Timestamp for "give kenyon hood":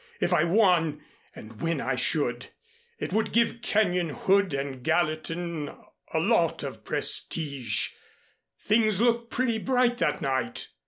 3.31-4.51